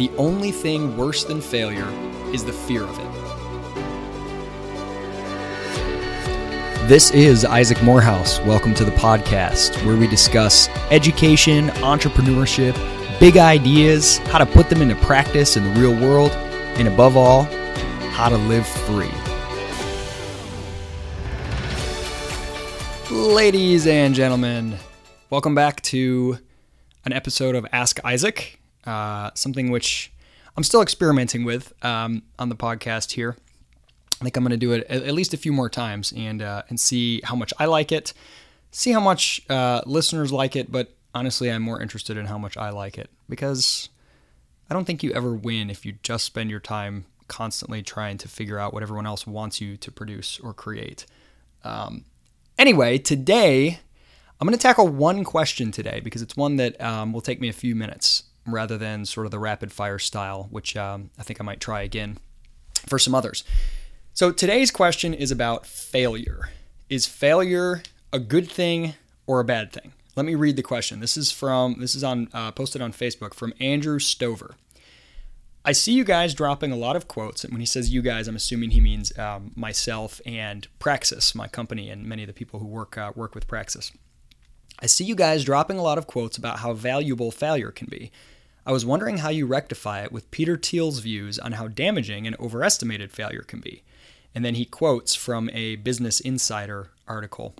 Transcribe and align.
the 0.00 0.10
only 0.16 0.50
thing 0.50 0.96
worse 0.96 1.24
than 1.24 1.42
failure 1.42 1.86
is 2.32 2.42
the 2.42 2.52
fear 2.54 2.84
of 2.84 2.98
it. 2.98 3.04
This 6.88 7.10
is 7.10 7.44
Isaac 7.44 7.82
Morehouse. 7.82 8.40
Welcome 8.46 8.72
to 8.76 8.84
the 8.86 8.92
podcast 8.92 9.76
where 9.84 9.98
we 9.98 10.06
discuss 10.06 10.70
education, 10.90 11.68
entrepreneurship, 11.82 12.74
big 13.20 13.36
ideas, 13.36 14.16
how 14.28 14.38
to 14.38 14.46
put 14.46 14.70
them 14.70 14.80
into 14.80 14.94
practice 15.04 15.58
in 15.58 15.64
the 15.64 15.78
real 15.78 15.92
world, 15.92 16.30
and 16.30 16.88
above 16.88 17.18
all, 17.18 17.42
how 18.12 18.30
to 18.30 18.38
live 18.38 18.66
free. 18.66 19.10
Ladies 23.14 23.86
and 23.86 24.14
gentlemen, 24.14 24.78
welcome 25.28 25.54
back 25.54 25.82
to 25.82 26.38
an 27.04 27.12
episode 27.12 27.54
of 27.54 27.66
Ask 27.70 28.02
Isaac, 28.02 28.59
uh, 28.86 29.30
something 29.34 29.70
which 29.70 30.12
I'm 30.56 30.64
still 30.64 30.82
experimenting 30.82 31.44
with 31.44 31.72
um, 31.84 32.22
on 32.38 32.48
the 32.48 32.56
podcast 32.56 33.12
here. 33.12 33.36
I 34.20 34.24
think 34.24 34.36
I'm 34.36 34.42
going 34.42 34.50
to 34.50 34.56
do 34.58 34.72
it 34.72 34.84
at 34.90 35.14
least 35.14 35.32
a 35.32 35.38
few 35.38 35.52
more 35.52 35.70
times 35.70 36.12
and 36.14 36.42
uh, 36.42 36.62
and 36.68 36.78
see 36.78 37.22
how 37.24 37.34
much 37.34 37.54
I 37.58 37.64
like 37.64 37.90
it, 37.90 38.12
see 38.70 38.92
how 38.92 39.00
much 39.00 39.40
uh, 39.48 39.80
listeners 39.86 40.32
like 40.32 40.56
it. 40.56 40.70
But 40.70 40.94
honestly, 41.14 41.50
I'm 41.50 41.62
more 41.62 41.80
interested 41.80 42.16
in 42.16 42.26
how 42.26 42.36
much 42.36 42.56
I 42.56 42.70
like 42.70 42.98
it 42.98 43.08
because 43.28 43.88
I 44.68 44.74
don't 44.74 44.84
think 44.84 45.02
you 45.02 45.12
ever 45.12 45.34
win 45.34 45.70
if 45.70 45.86
you 45.86 45.94
just 46.02 46.24
spend 46.24 46.50
your 46.50 46.60
time 46.60 47.06
constantly 47.28 47.82
trying 47.82 48.18
to 48.18 48.28
figure 48.28 48.58
out 48.58 48.74
what 48.74 48.82
everyone 48.82 49.06
else 49.06 49.26
wants 49.26 49.60
you 49.60 49.76
to 49.78 49.90
produce 49.90 50.38
or 50.40 50.52
create. 50.52 51.06
Um, 51.64 52.04
anyway, 52.58 52.98
today 52.98 53.78
I'm 54.40 54.46
going 54.46 54.56
to 54.56 54.62
tackle 54.62 54.88
one 54.88 55.24
question 55.24 55.70
today 55.70 56.00
because 56.00 56.22
it's 56.22 56.36
one 56.36 56.56
that 56.56 56.78
um, 56.80 57.12
will 57.12 57.20
take 57.20 57.40
me 57.40 57.48
a 57.48 57.52
few 57.52 57.74
minutes 57.74 58.24
rather 58.46 58.78
than 58.78 59.04
sort 59.04 59.26
of 59.26 59.30
the 59.30 59.38
rapid 59.38 59.72
fire 59.72 59.98
style, 59.98 60.48
which 60.50 60.76
um, 60.76 61.10
I 61.18 61.22
think 61.22 61.40
I 61.40 61.44
might 61.44 61.60
try 61.60 61.82
again 61.82 62.18
for 62.86 62.98
some 62.98 63.14
others. 63.14 63.44
So 64.12 64.32
today's 64.32 64.70
question 64.70 65.14
is 65.14 65.30
about 65.30 65.66
failure. 65.66 66.50
Is 66.88 67.06
failure 67.06 67.82
a 68.12 68.18
good 68.18 68.50
thing 68.50 68.94
or 69.26 69.40
a 69.40 69.44
bad 69.44 69.72
thing? 69.72 69.92
Let 70.16 70.26
me 70.26 70.34
read 70.34 70.56
the 70.56 70.62
question. 70.62 71.00
This 71.00 71.16
is 71.16 71.30
from 71.30 71.76
this 71.78 71.94
is 71.94 72.02
on 72.02 72.28
uh, 72.32 72.50
posted 72.50 72.82
on 72.82 72.92
Facebook 72.92 73.32
from 73.32 73.54
Andrew 73.60 73.98
Stover. 73.98 74.56
I 75.64 75.72
see 75.72 75.92
you 75.92 76.04
guys 76.04 76.34
dropping 76.34 76.72
a 76.72 76.76
lot 76.76 76.96
of 76.96 77.06
quotes, 77.06 77.44
and 77.44 77.52
when 77.52 77.60
he 77.60 77.66
says 77.66 77.90
you 77.90 78.00
guys, 78.02 78.26
I'm 78.26 78.36
assuming 78.36 78.70
he 78.70 78.80
means 78.80 79.16
um, 79.18 79.52
myself 79.54 80.20
and 80.24 80.66
Praxis, 80.78 81.34
my 81.34 81.48
company, 81.48 81.90
and 81.90 82.06
many 82.06 82.22
of 82.22 82.26
the 82.26 82.32
people 82.32 82.60
who 82.60 82.66
work 82.66 82.96
uh, 82.98 83.12
work 83.14 83.34
with 83.34 83.46
Praxis. 83.46 83.92
I 84.82 84.86
see 84.86 85.04
you 85.04 85.14
guys 85.14 85.44
dropping 85.44 85.78
a 85.78 85.82
lot 85.82 85.98
of 85.98 86.06
quotes 86.06 86.38
about 86.38 86.60
how 86.60 86.72
valuable 86.72 87.30
failure 87.30 87.70
can 87.70 87.86
be. 87.88 88.10
I 88.64 88.72
was 88.72 88.86
wondering 88.86 89.18
how 89.18 89.28
you 89.28 89.46
rectify 89.46 90.02
it 90.02 90.12
with 90.12 90.30
Peter 90.30 90.56
Thiel's 90.56 91.00
views 91.00 91.38
on 91.38 91.52
how 91.52 91.68
damaging 91.68 92.26
and 92.26 92.38
overestimated 92.38 93.12
failure 93.12 93.42
can 93.42 93.60
be. 93.60 93.82
And 94.34 94.44
then 94.44 94.54
he 94.54 94.64
quotes 94.64 95.14
from 95.14 95.50
a 95.52 95.76
Business 95.76 96.20
Insider 96.20 96.90
article. 97.06 97.54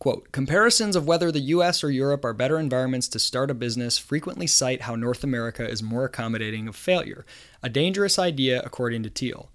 Quote, 0.00 0.32
comparisons 0.32 0.96
of 0.96 1.06
whether 1.06 1.30
the 1.30 1.38
US 1.40 1.84
or 1.84 1.90
Europe 1.90 2.24
are 2.24 2.32
better 2.32 2.58
environments 2.58 3.06
to 3.08 3.20
start 3.20 3.52
a 3.52 3.54
business 3.54 3.98
frequently 3.98 4.48
cite 4.48 4.82
how 4.82 4.96
North 4.96 5.22
America 5.22 5.68
is 5.68 5.80
more 5.84 6.04
accommodating 6.04 6.66
of 6.66 6.74
failure, 6.74 7.24
a 7.62 7.68
dangerous 7.68 8.18
idea 8.18 8.60
according 8.64 9.04
to 9.04 9.10
Thiel. 9.10 9.50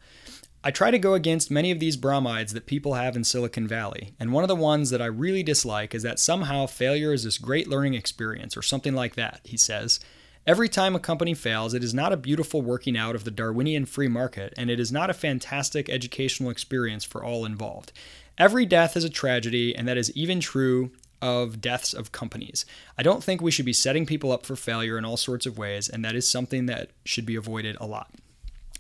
I 0.64 0.72
try 0.72 0.92
to 0.92 1.00
go 1.00 1.14
against 1.14 1.52
many 1.52 1.72
of 1.72 1.80
these 1.80 1.98
bromides 1.98 2.54
that 2.54 2.66
people 2.66 2.96
have 2.96 3.16
in 3.16 3.24
Silicon 3.24 3.68
Valley, 3.68 4.14
and 4.20 4.34
one 4.34 4.44
of 4.44 4.48
the 4.48 4.56
ones 4.56 4.90
that 4.90 5.02
I 5.02 5.06
really 5.06 5.44
dislike 5.44 5.94
is 5.94 6.04
that 6.04 6.20
somehow 6.20 6.66
failure 6.66 7.14
is 7.14 7.24
this 7.24 7.38
great 7.38 7.68
learning 7.68 7.94
experience 7.94 8.58
or 8.58 8.62
something 8.62 8.96
like 8.96 9.16
that, 9.16 9.42
he 9.44 9.56
says, 9.56 10.00
Every 10.48 10.70
time 10.70 10.96
a 10.96 11.00
company 11.00 11.34
fails, 11.34 11.74
it 11.74 11.84
is 11.84 11.94
not 11.94 12.14
a 12.14 12.18
beautiful 12.18 12.62
working 12.62 12.98
out 12.98 13.16
of 13.16 13.26
the 13.26 13.32
Darwinian 13.32 13.86
free 13.86 14.08
market, 14.08 14.54
and 14.58 14.70
it 14.70 14.80
is 14.80 14.94
not 14.94 15.10
a 15.10 15.14
fantastic 15.14 15.90
educational 15.90 16.50
experience 16.50 17.04
for 17.04 17.24
all 17.24 17.44
involved. 17.44 17.92
Every 18.38 18.66
death 18.66 18.96
is 18.96 19.04
a 19.04 19.10
tragedy, 19.10 19.76
and 19.76 19.88
that 19.88 19.98
is 19.98 20.12
even 20.16 20.40
true 20.40 20.92
of 21.22 21.60
deaths 21.60 21.94
of 21.94 22.14
companies. 22.14 22.66
I 22.98 23.04
don't 23.04 23.24
think 23.24 23.42
we 23.42 23.52
should 23.52 23.66
be 23.66 23.74
setting 23.74 24.06
people 24.06 24.32
up 24.32 24.46
for 24.46 24.56
failure 24.56 24.98
in 24.98 25.04
all 25.04 25.18
sorts 25.18 25.46
of 25.46 25.58
ways, 25.58 25.90
and 25.90 26.06
that 26.06 26.16
is 26.16 26.28
something 26.28 26.66
that 26.68 26.92
should 27.04 27.26
be 27.26 27.36
avoided 27.36 27.76
a 27.82 27.86
lot. 27.86 28.10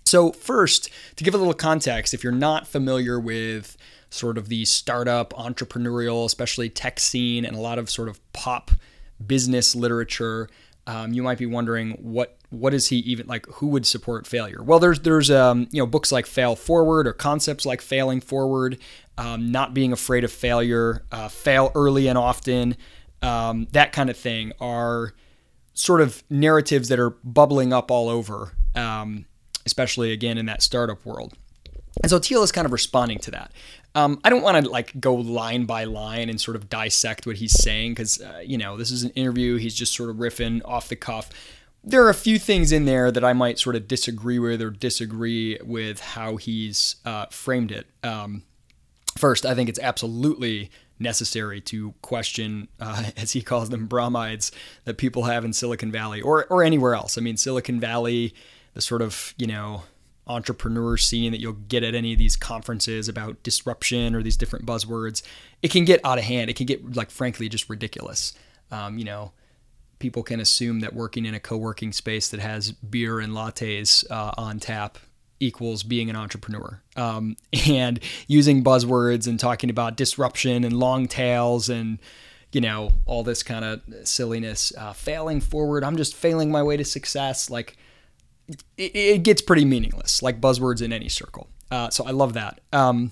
So, 0.07 0.31
first, 0.31 0.89
to 1.17 1.23
give 1.23 1.35
a 1.35 1.37
little 1.37 1.53
context, 1.53 2.13
if 2.13 2.23
you're 2.23 2.31
not 2.31 2.65
familiar 2.65 3.19
with 3.19 3.75
sort 4.09 4.37
of 4.37 4.47
the 4.47 4.63
startup, 4.63 5.33
entrepreneurial, 5.33 6.25
especially 6.25 6.69
tech 6.69 6.99
scene, 6.99 7.43
and 7.43 7.57
a 7.57 7.59
lot 7.59 7.77
of 7.77 7.89
sort 7.89 8.07
of 8.07 8.19
pop 8.31 8.71
business 9.25 9.75
literature, 9.75 10.47
um, 10.87 11.11
you 11.11 11.21
might 11.21 11.37
be 11.37 11.45
wondering 11.45 11.91
what 12.01 12.37
what 12.49 12.73
is 12.73 12.87
he 12.87 12.99
even 12.99 13.27
like 13.27 13.45
who 13.47 13.67
would 13.67 13.85
support 13.85 14.25
failure? 14.25 14.63
Well 14.63 14.79
there's 14.79 15.01
there's 15.01 15.29
um, 15.29 15.67
you 15.71 15.81
know 15.81 15.85
books 15.85 16.13
like 16.13 16.25
fail 16.25 16.55
forward 16.55 17.05
or 17.05 17.11
concepts 17.11 17.65
like 17.65 17.81
failing 17.81 18.21
forward 18.21 18.77
um, 19.17 19.51
not 19.51 19.73
being 19.73 19.91
afraid 19.91 20.23
of 20.23 20.31
failure 20.31 21.03
uh, 21.11 21.27
fail 21.27 21.73
early 21.75 22.07
and 22.07 22.17
often 22.17 22.77
um, 23.21 23.67
that 23.73 23.91
kind 23.91 24.09
of 24.09 24.15
thing 24.15 24.53
are 24.61 25.13
sort 25.73 25.99
of 25.99 26.23
narratives 26.29 26.87
that 26.87 26.99
are 26.99 27.09
bubbling 27.09 27.73
up 27.73 27.91
all 27.91 28.07
over 28.07 28.53
um, 28.75 29.25
especially 29.67 30.11
again 30.11 30.39
in 30.39 30.47
that 30.47 30.63
startup 30.63 31.05
world 31.05 31.35
and 32.01 32.09
so 32.09 32.19
Thiel 32.19 32.43
is 32.43 32.51
kind 32.51 32.65
of 32.65 32.71
responding 32.71 33.19
to 33.19 33.31
that. 33.31 33.51
Um, 33.95 34.19
I 34.23 34.29
don't 34.29 34.41
want 34.41 34.63
to 34.63 34.69
like 34.69 34.99
go 34.99 35.15
line 35.15 35.65
by 35.65 35.85
line 35.85 36.29
and 36.29 36.39
sort 36.39 36.55
of 36.55 36.69
dissect 36.69 37.25
what 37.25 37.37
he's 37.37 37.53
saying 37.53 37.91
because 37.91 38.21
uh, 38.21 38.41
you 38.45 38.57
know 38.57 38.77
this 38.77 38.91
is 38.91 39.03
an 39.03 39.11
interview. 39.11 39.57
He's 39.57 39.75
just 39.75 39.95
sort 39.95 40.09
of 40.09 40.17
riffing 40.17 40.61
off 40.65 40.89
the 40.89 40.95
cuff. 40.95 41.29
There 41.83 42.05
are 42.05 42.09
a 42.09 42.15
few 42.15 42.37
things 42.37 42.71
in 42.71 42.85
there 42.85 43.11
that 43.11 43.23
I 43.23 43.33
might 43.33 43.59
sort 43.59 43.75
of 43.75 43.87
disagree 43.87 44.39
with 44.39 44.61
or 44.61 44.69
disagree 44.69 45.57
with 45.63 45.99
how 46.01 46.35
he's 46.35 46.97
uh, 47.05 47.27
framed 47.27 47.71
it. 47.71 47.87
Um, 48.03 48.43
first, 49.17 49.45
I 49.45 49.55
think 49.55 49.69
it's 49.69 49.79
absolutely 49.79 50.69
necessary 50.99 51.61
to 51.61 51.93
question, 52.01 52.67
uh, 52.79 53.05
as 53.17 53.31
he 53.31 53.41
calls 53.41 53.69
them, 53.69 53.87
bromides 53.87 54.51
that 54.83 54.97
people 54.97 55.23
have 55.23 55.45
in 55.45 55.53
Silicon 55.53 55.91
Valley 55.91 56.21
or 56.21 56.45
or 56.45 56.63
anywhere 56.63 56.93
else. 56.93 57.17
I 57.17 57.21
mean, 57.21 57.37
Silicon 57.37 57.79
Valley, 57.79 58.35
the 58.77 58.81
sort 58.81 59.01
of 59.01 59.33
you 59.39 59.47
know 59.47 59.81
entrepreneur 60.27 60.97
scene 60.97 61.31
that 61.31 61.41
you'll 61.41 61.53
get 61.53 61.83
at 61.83 61.95
any 61.95 62.13
of 62.13 62.19
these 62.19 62.35
conferences 62.35 63.09
about 63.09 63.41
disruption 63.41 64.13
or 64.13 64.21
these 64.21 64.37
different 64.37 64.67
buzzwords, 64.67 65.23
it 65.63 65.71
can 65.71 65.83
get 65.83 65.99
out 66.03 66.19
of 66.19 66.23
hand. 66.23 66.47
It 66.49 66.55
can 66.55 66.67
get 66.67 66.95
like 66.95 67.09
frankly 67.09 67.49
just 67.49 67.69
ridiculous. 67.71 68.33
Um, 68.69 68.99
you 68.99 69.03
know, 69.03 69.31
people 69.97 70.21
can 70.21 70.39
assume 70.39 70.81
that 70.81 70.93
working 70.93 71.25
in 71.25 71.33
a 71.33 71.39
co-working 71.39 71.91
space 71.91 72.29
that 72.29 72.39
has 72.39 72.71
beer 72.71 73.19
and 73.19 73.33
lattes 73.33 74.05
uh, 74.11 74.31
on 74.37 74.59
tap 74.59 74.99
equals 75.39 75.81
being 75.81 76.11
an 76.11 76.15
entrepreneur. 76.15 76.79
Um, 76.95 77.35
and 77.67 77.99
using 78.27 78.63
buzzwords 78.63 79.27
and 79.27 79.39
talking 79.39 79.71
about 79.71 79.97
disruption 79.97 80.63
and 80.63 80.77
long 80.77 81.07
tails 81.07 81.67
and 81.67 81.97
you 82.51 82.61
know 82.61 82.91
all 83.07 83.23
this 83.23 83.41
kind 83.41 83.65
of 83.65 83.81
silliness. 84.03 84.71
Uh, 84.77 84.93
failing 84.93 85.41
forward, 85.41 85.83
I'm 85.83 85.97
just 85.97 86.13
failing 86.13 86.51
my 86.51 86.61
way 86.61 86.77
to 86.77 86.85
success. 86.85 87.49
Like 87.49 87.75
it, 88.47 88.95
it 88.95 89.23
gets 89.23 89.41
pretty 89.41 89.65
meaningless, 89.65 90.21
like 90.21 90.39
buzzwords 90.41 90.81
in 90.81 90.93
any 90.93 91.09
circle. 91.09 91.49
Uh, 91.69 91.89
so 91.89 92.05
I 92.05 92.11
love 92.11 92.33
that. 92.33 92.61
Um, 92.71 93.11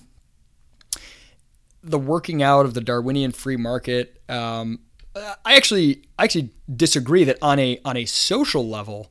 the 1.82 1.98
working 1.98 2.42
out 2.42 2.66
of 2.66 2.74
the 2.74 2.80
Darwinian 2.80 3.32
free 3.32 3.56
market. 3.56 4.20
Um, 4.28 4.80
I 5.14 5.56
actually 5.56 6.02
I 6.18 6.24
actually 6.24 6.50
disagree 6.74 7.24
that 7.24 7.38
on 7.40 7.58
a 7.58 7.80
on 7.84 7.96
a 7.96 8.04
social 8.04 8.68
level, 8.68 9.10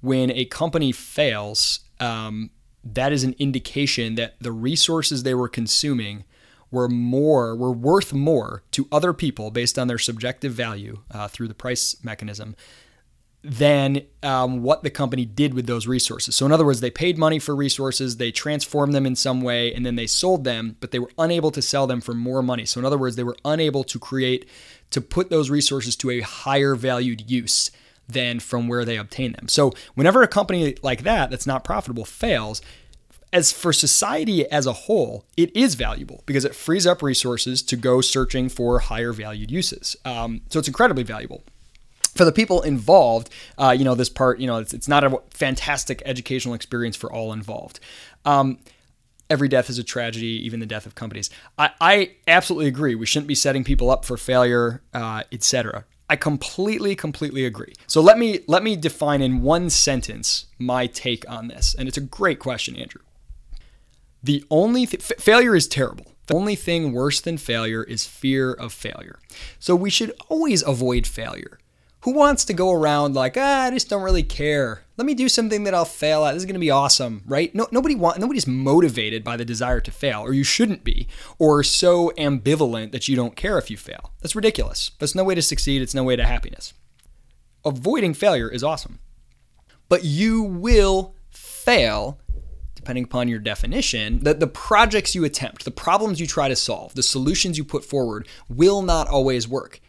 when 0.00 0.30
a 0.30 0.46
company 0.46 0.90
fails, 0.90 1.80
um, 2.00 2.50
that 2.82 3.12
is 3.12 3.24
an 3.24 3.34
indication 3.38 4.16
that 4.16 4.36
the 4.40 4.52
resources 4.52 5.22
they 5.22 5.34
were 5.34 5.48
consuming 5.48 6.24
were 6.70 6.88
more 6.88 7.54
were 7.54 7.72
worth 7.72 8.12
more 8.12 8.62
to 8.72 8.88
other 8.90 9.12
people 9.12 9.50
based 9.50 9.78
on 9.78 9.86
their 9.86 9.98
subjective 9.98 10.52
value 10.52 11.00
uh, 11.10 11.28
through 11.28 11.46
the 11.46 11.54
price 11.54 11.96
mechanism 12.02 12.56
than 13.44 14.00
um, 14.22 14.62
what 14.62 14.82
the 14.82 14.90
company 14.90 15.26
did 15.26 15.52
with 15.52 15.66
those 15.66 15.86
resources. 15.86 16.34
So, 16.34 16.46
in 16.46 16.52
other 16.52 16.64
words, 16.64 16.80
they 16.80 16.90
paid 16.90 17.18
money 17.18 17.38
for 17.38 17.54
resources, 17.54 18.16
they 18.16 18.32
transformed 18.32 18.94
them 18.94 19.04
in 19.04 19.14
some 19.14 19.42
way, 19.42 19.72
and 19.74 19.84
then 19.84 19.96
they 19.96 20.06
sold 20.06 20.44
them, 20.44 20.76
but 20.80 20.92
they 20.92 20.98
were 20.98 21.10
unable 21.18 21.50
to 21.50 21.60
sell 21.60 21.86
them 21.86 22.00
for 22.00 22.14
more 22.14 22.42
money. 22.42 22.64
So, 22.64 22.80
in 22.80 22.86
other 22.86 22.96
words, 22.96 23.16
they 23.16 23.22
were 23.22 23.36
unable 23.44 23.84
to 23.84 23.98
create, 23.98 24.48
to 24.90 25.02
put 25.02 25.28
those 25.28 25.50
resources 25.50 25.94
to 25.96 26.10
a 26.10 26.20
higher 26.22 26.74
valued 26.74 27.30
use 27.30 27.70
than 28.08 28.40
from 28.40 28.66
where 28.66 28.84
they 28.84 28.96
obtained 28.96 29.34
them. 29.34 29.48
So, 29.48 29.72
whenever 29.94 30.22
a 30.22 30.28
company 30.28 30.76
like 30.82 31.02
that, 31.02 31.28
that's 31.28 31.46
not 31.46 31.64
profitable, 31.64 32.06
fails, 32.06 32.62
as 33.30 33.52
for 33.52 33.74
society 33.74 34.48
as 34.50 34.64
a 34.64 34.72
whole, 34.72 35.26
it 35.36 35.54
is 35.54 35.74
valuable 35.74 36.22
because 36.24 36.46
it 36.46 36.54
frees 36.54 36.86
up 36.86 37.02
resources 37.02 37.62
to 37.64 37.76
go 37.76 38.00
searching 38.00 38.48
for 38.48 38.78
higher 38.78 39.12
valued 39.12 39.50
uses. 39.50 39.96
Um, 40.06 40.40
so, 40.48 40.58
it's 40.58 40.68
incredibly 40.68 41.02
valuable 41.02 41.42
for 42.14 42.24
the 42.24 42.32
people 42.32 42.62
involved, 42.62 43.30
uh, 43.58 43.74
you 43.76 43.84
know, 43.84 43.94
this 43.94 44.08
part, 44.08 44.38
you 44.38 44.46
know, 44.46 44.58
it's, 44.58 44.72
it's 44.72 44.88
not 44.88 45.04
a 45.04 45.20
fantastic 45.30 46.02
educational 46.04 46.54
experience 46.54 46.96
for 46.96 47.12
all 47.12 47.32
involved. 47.32 47.80
Um, 48.24 48.58
every 49.28 49.48
death 49.48 49.70
is 49.70 49.78
a 49.78 49.84
tragedy, 49.84 50.44
even 50.44 50.60
the 50.60 50.66
death 50.66 50.86
of 50.86 50.94
companies. 50.94 51.30
I, 51.58 51.70
I, 51.80 52.10
absolutely 52.28 52.68
agree. 52.68 52.94
We 52.94 53.06
shouldn't 53.06 53.28
be 53.28 53.34
setting 53.34 53.64
people 53.64 53.90
up 53.90 54.04
for 54.04 54.16
failure, 54.16 54.82
uh, 54.92 55.24
etc. 55.32 55.84
I 56.08 56.16
completely, 56.16 56.94
completely 56.94 57.44
agree. 57.44 57.74
So 57.86 58.00
let 58.00 58.18
me 58.18 58.40
let 58.46 58.62
me 58.62 58.76
define 58.76 59.22
in 59.22 59.40
one 59.40 59.70
sentence 59.70 60.46
my 60.58 60.86
take 60.86 61.28
on 61.30 61.48
this, 61.48 61.74
and 61.74 61.88
it's 61.88 61.96
a 61.96 62.02
great 62.02 62.38
question, 62.38 62.76
Andrew. 62.76 63.00
The 64.22 64.44
only 64.50 64.86
th- 64.86 65.10
f- 65.10 65.18
failure 65.18 65.54
is 65.54 65.66
terrible. 65.66 66.12
The 66.26 66.34
only 66.34 66.56
thing 66.56 66.92
worse 66.92 67.20
than 67.20 67.36
failure 67.36 67.82
is 67.82 68.06
fear 68.06 68.52
of 68.52 68.72
failure. 68.72 69.18
So 69.58 69.74
we 69.74 69.90
should 69.90 70.12
always 70.28 70.62
avoid 70.62 71.06
failure. 71.06 71.58
Who 72.04 72.12
wants 72.12 72.44
to 72.44 72.52
go 72.52 72.70
around 72.70 73.14
like, 73.14 73.36
ah, 73.38 73.64
I 73.64 73.70
just 73.70 73.88
don't 73.88 74.02
really 74.02 74.22
care. 74.22 74.84
Let 74.98 75.06
me 75.06 75.14
do 75.14 75.26
something 75.26 75.64
that 75.64 75.72
I'll 75.72 75.86
fail 75.86 76.26
at. 76.26 76.32
This 76.32 76.42
is 76.42 76.46
going 76.46 76.54
to 76.54 76.60
be 76.60 76.70
awesome, 76.70 77.22
right? 77.26 77.54
No, 77.54 77.66
nobody 77.70 77.94
want, 77.94 78.18
nobody's 78.18 78.46
motivated 78.46 79.24
by 79.24 79.38
the 79.38 79.44
desire 79.44 79.80
to 79.80 79.90
fail, 79.90 80.20
or 80.20 80.34
you 80.34 80.44
shouldn't 80.44 80.84
be, 80.84 81.08
or 81.38 81.62
so 81.62 82.12
ambivalent 82.18 82.92
that 82.92 83.08
you 83.08 83.16
don't 83.16 83.36
care 83.36 83.56
if 83.56 83.70
you 83.70 83.78
fail. 83.78 84.12
That's 84.20 84.36
ridiculous. 84.36 84.90
That's 84.98 85.14
no 85.14 85.24
way 85.24 85.34
to 85.34 85.40
succeed. 85.40 85.80
It's 85.80 85.94
no 85.94 86.04
way 86.04 86.14
to 86.14 86.26
happiness. 86.26 86.74
Avoiding 87.64 88.12
failure 88.12 88.50
is 88.50 88.62
awesome, 88.62 88.98
but 89.88 90.04
you 90.04 90.42
will 90.42 91.14
fail 91.30 92.20
depending 92.74 93.04
upon 93.04 93.28
your 93.28 93.38
definition, 93.38 94.18
that 94.24 94.40
the 94.40 94.46
projects 94.46 95.14
you 95.14 95.24
attempt, 95.24 95.64
the 95.64 95.70
problems 95.70 96.20
you 96.20 96.26
try 96.26 96.48
to 96.48 96.56
solve, 96.56 96.94
the 96.94 97.02
solutions 97.02 97.56
you 97.56 97.64
put 97.64 97.82
forward 97.82 98.28
will 98.46 98.82
not 98.82 99.08
always 99.08 99.48
work. 99.48 99.80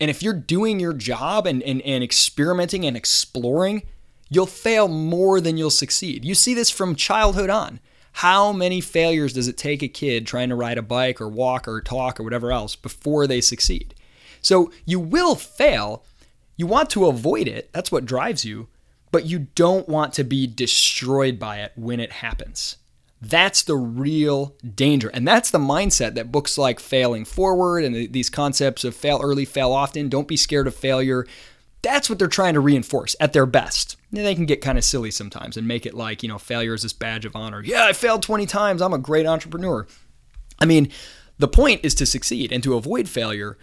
And 0.00 0.10
if 0.10 0.22
you're 0.22 0.34
doing 0.34 0.80
your 0.80 0.92
job 0.92 1.46
and, 1.46 1.62
and, 1.62 1.80
and 1.82 2.02
experimenting 2.02 2.84
and 2.84 2.96
exploring, 2.96 3.82
you'll 4.28 4.46
fail 4.46 4.88
more 4.88 5.40
than 5.40 5.56
you'll 5.56 5.70
succeed. 5.70 6.24
You 6.24 6.34
see 6.34 6.54
this 6.54 6.70
from 6.70 6.96
childhood 6.96 7.50
on. 7.50 7.80
How 8.18 8.52
many 8.52 8.80
failures 8.80 9.32
does 9.32 9.48
it 9.48 9.56
take 9.56 9.82
a 9.82 9.88
kid 9.88 10.26
trying 10.26 10.48
to 10.48 10.54
ride 10.54 10.78
a 10.78 10.82
bike 10.82 11.20
or 11.20 11.28
walk 11.28 11.66
or 11.66 11.80
talk 11.80 12.20
or 12.20 12.22
whatever 12.22 12.52
else 12.52 12.76
before 12.76 13.26
they 13.26 13.40
succeed? 13.40 13.94
So 14.40 14.70
you 14.84 15.00
will 15.00 15.34
fail. 15.34 16.04
You 16.56 16.66
want 16.66 16.90
to 16.90 17.06
avoid 17.06 17.48
it. 17.48 17.72
That's 17.72 17.90
what 17.90 18.04
drives 18.04 18.44
you. 18.44 18.68
But 19.10 19.26
you 19.26 19.46
don't 19.54 19.88
want 19.88 20.12
to 20.14 20.24
be 20.24 20.46
destroyed 20.46 21.38
by 21.38 21.58
it 21.58 21.72
when 21.76 21.98
it 21.98 22.12
happens. 22.12 22.76
That's 23.24 23.62
the 23.62 23.76
real 23.76 24.54
danger. 24.74 25.08
And 25.08 25.26
that's 25.26 25.50
the 25.50 25.58
mindset 25.58 26.14
that 26.14 26.30
books 26.30 26.58
like 26.58 26.78
Failing 26.78 27.24
Forward 27.24 27.84
and 27.84 28.12
these 28.12 28.30
concepts 28.30 28.84
of 28.84 28.94
fail 28.94 29.20
early, 29.22 29.44
fail 29.44 29.72
often, 29.72 30.08
don't 30.08 30.28
be 30.28 30.36
scared 30.36 30.66
of 30.66 30.74
failure. 30.74 31.26
That's 31.82 32.08
what 32.08 32.18
they're 32.18 32.28
trying 32.28 32.54
to 32.54 32.60
reinforce 32.60 33.16
at 33.20 33.32
their 33.32 33.46
best. 33.46 33.96
They 34.12 34.34
can 34.34 34.46
get 34.46 34.60
kind 34.60 34.78
of 34.78 34.84
silly 34.84 35.10
sometimes 35.10 35.56
and 35.56 35.66
make 35.66 35.86
it 35.86 35.94
like, 35.94 36.22
you 36.22 36.28
know, 36.28 36.38
failure 36.38 36.74
is 36.74 36.82
this 36.82 36.92
badge 36.92 37.24
of 37.24 37.34
honor. 37.34 37.62
Yeah, 37.62 37.84
I 37.84 37.92
failed 37.92 38.22
20 38.22 38.46
times. 38.46 38.80
I'm 38.80 38.92
a 38.92 38.98
great 38.98 39.26
entrepreneur. 39.26 39.86
I 40.58 40.66
mean, 40.66 40.90
the 41.38 41.48
point 41.48 41.80
is 41.82 41.94
to 41.96 42.06
succeed 42.06 42.52
and 42.52 42.62
to 42.62 42.74
avoid 42.74 43.08
failure. 43.08 43.58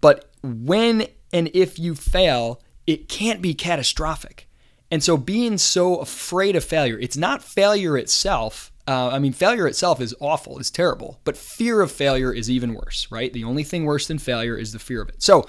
But 0.00 0.30
when 0.42 1.06
and 1.32 1.50
if 1.52 1.78
you 1.78 1.94
fail, 1.94 2.62
it 2.86 3.08
can't 3.08 3.42
be 3.42 3.54
catastrophic. 3.54 4.48
And 4.90 5.04
so 5.04 5.16
being 5.16 5.58
so 5.58 5.96
afraid 5.96 6.56
of 6.56 6.64
failure, 6.64 6.98
it's 6.98 7.16
not 7.16 7.42
failure 7.42 7.98
itself 7.98 8.72
uh, 8.88 9.10
I 9.10 9.18
mean, 9.18 9.34
failure 9.34 9.66
itself 9.66 10.00
is 10.00 10.14
awful, 10.18 10.58
it's 10.58 10.70
terrible, 10.70 11.20
but 11.24 11.36
fear 11.36 11.82
of 11.82 11.92
failure 11.92 12.32
is 12.32 12.50
even 12.50 12.72
worse, 12.72 13.06
right? 13.10 13.30
The 13.30 13.44
only 13.44 13.62
thing 13.62 13.84
worse 13.84 14.08
than 14.08 14.18
failure 14.18 14.56
is 14.56 14.72
the 14.72 14.78
fear 14.78 15.02
of 15.02 15.10
it. 15.10 15.22
So, 15.22 15.46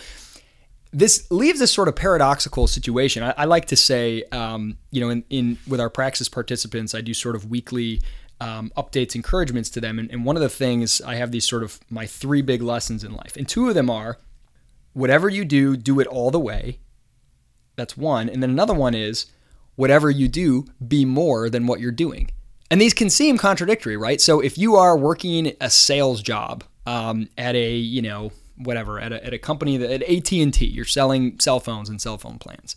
this 0.91 1.29
leaves 1.31 1.59
this 1.59 1.71
sort 1.71 1.87
of 1.87 1.95
paradoxical 1.95 2.67
situation. 2.67 3.23
I, 3.23 3.33
I 3.37 3.45
like 3.45 3.65
to 3.65 3.75
say, 3.75 4.23
um, 4.31 4.77
you 4.91 4.99
know, 4.99 5.09
in, 5.09 5.23
in 5.29 5.57
with 5.67 5.79
our 5.79 5.89
praxis 5.89 6.27
participants, 6.27 6.93
I 6.93 7.01
do 7.01 7.13
sort 7.13 7.35
of 7.35 7.49
weekly 7.49 8.01
um, 8.41 8.73
updates, 8.75 9.15
encouragements 9.15 9.69
to 9.69 9.79
them, 9.79 9.99
and, 9.99 10.11
and 10.11 10.25
one 10.25 10.35
of 10.35 10.41
the 10.41 10.49
things 10.49 10.99
I 11.01 11.15
have 11.15 11.31
these 11.31 11.47
sort 11.47 11.63
of 11.63 11.79
my 11.89 12.05
three 12.05 12.41
big 12.41 12.61
lessons 12.61 13.05
in 13.05 13.13
life, 13.13 13.37
and 13.37 13.47
two 13.47 13.69
of 13.69 13.75
them 13.75 13.89
are, 13.89 14.17
whatever 14.91 15.29
you 15.29 15.45
do, 15.45 15.77
do 15.77 16.01
it 16.01 16.07
all 16.07 16.29
the 16.29 16.39
way. 16.39 16.79
That's 17.77 17.95
one, 17.95 18.27
and 18.27 18.43
then 18.43 18.49
another 18.49 18.73
one 18.73 18.95
is, 18.95 19.27
whatever 19.75 20.09
you 20.09 20.27
do, 20.27 20.65
be 20.85 21.05
more 21.05 21.49
than 21.49 21.67
what 21.67 21.79
you're 21.79 21.93
doing. 21.93 22.31
And 22.71 22.79
these 22.79 22.93
can 22.93 23.09
seem 23.09 23.37
contradictory, 23.37 23.97
right? 23.97 24.21
So 24.21 24.39
if 24.39 24.57
you 24.57 24.75
are 24.75 24.97
working 24.97 25.53
a 25.59 25.69
sales 25.69 26.21
job 26.21 26.63
um, 26.85 27.29
at 27.37 27.55
a, 27.55 27.75
you 27.75 28.01
know, 28.01 28.31
whatever, 28.57 28.99
at 28.99 29.11
a, 29.11 29.25
at 29.25 29.33
a 29.33 29.39
company 29.39 29.77
that 29.77 29.89
at 29.89 30.03
AT&T, 30.03 30.65
you're 30.65 30.85
selling 30.85 31.39
cell 31.39 31.59
phones 31.59 31.89
and 31.89 31.99
cell 32.01 32.17
phone 32.17 32.37
plans. 32.37 32.75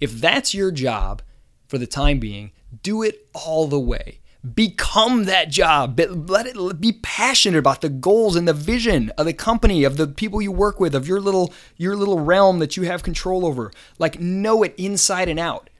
If 0.00 0.12
that's 0.20 0.54
your 0.54 0.70
job 0.70 1.22
for 1.68 1.78
the 1.78 1.86
time 1.86 2.18
being, 2.18 2.52
do 2.82 3.02
it 3.02 3.28
all 3.32 3.66
the 3.66 3.80
way. 3.80 4.20
Become 4.54 5.24
that 5.24 5.48
job. 5.48 5.98
Let 5.98 6.46
it 6.46 6.78
be 6.78 6.92
passionate 6.92 7.58
about 7.58 7.80
the 7.80 7.88
goals 7.88 8.36
and 8.36 8.46
the 8.46 8.52
vision 8.52 9.10
of 9.16 9.24
the 9.24 9.32
company, 9.32 9.84
of 9.84 9.96
the 9.96 10.06
people 10.06 10.42
you 10.42 10.52
work 10.52 10.78
with, 10.78 10.94
of 10.94 11.08
your 11.08 11.18
little 11.18 11.54
your 11.78 11.96
little 11.96 12.20
realm 12.20 12.58
that 12.58 12.76
you 12.76 12.82
have 12.82 13.02
control 13.02 13.46
over. 13.46 13.72
Like 13.98 14.20
know 14.20 14.62
it 14.62 14.74
inside 14.76 15.30
and 15.30 15.40
out 15.40 15.70